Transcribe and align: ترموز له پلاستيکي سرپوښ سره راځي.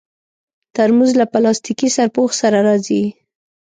ترموز 0.75 1.11
له 1.19 1.25
پلاستيکي 1.33 1.89
سرپوښ 1.95 2.31
سره 2.41 2.57
راځي. 2.67 3.03